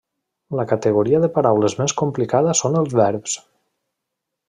[0.59, 3.41] La categoria de paraules més complicada són els verbs.